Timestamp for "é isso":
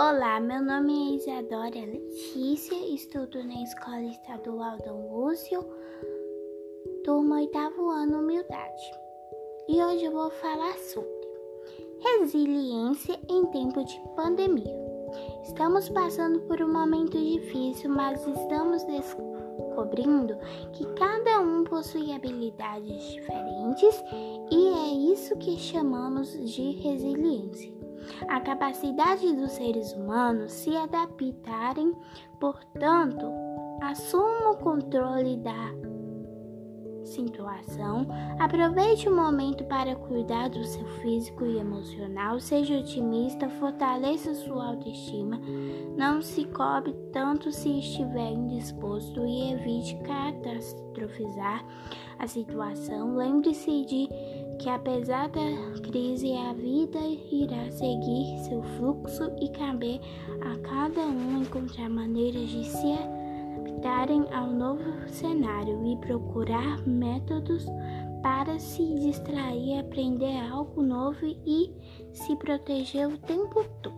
24.68-25.36